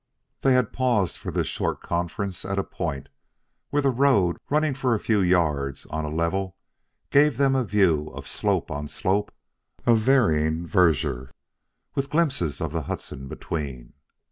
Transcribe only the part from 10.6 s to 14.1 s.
verdure, with glimpses of the Hudson between.